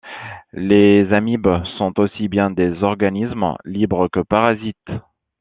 [0.53, 1.47] Les amibes
[1.77, 4.89] sont aussi bien des organismes libres que parasites.